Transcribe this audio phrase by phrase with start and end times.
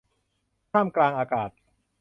[0.71, 1.49] ท่ามกลางอากาศ